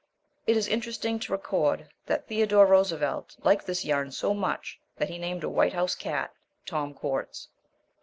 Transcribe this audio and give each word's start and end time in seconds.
It 0.47 0.57
is 0.57 0.67
interesting 0.67 1.19
to 1.19 1.31
record 1.31 1.87
that 2.07 2.27
Theodore 2.27 2.65
Roosevelt 2.65 3.35
liked 3.43 3.67
this 3.67 3.85
yarn 3.85 4.09
so 4.11 4.33
much 4.33 4.79
that 4.95 5.09
he 5.09 5.19
named 5.19 5.43
a 5.43 5.47
White 5.49 5.73
House 5.73 5.93
cat, 5.93 6.33
Tom 6.65 6.95
Quartz. 6.95 7.49